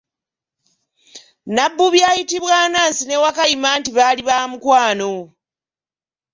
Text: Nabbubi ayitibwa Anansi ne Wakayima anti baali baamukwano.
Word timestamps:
Nabbubi 1.55 1.99
ayitibwa 2.09 2.53
Anansi 2.65 3.03
ne 3.05 3.15
Wakayima 3.23 3.69
anti 3.75 3.91
baali 3.97 4.21
baamukwano. 4.27 5.11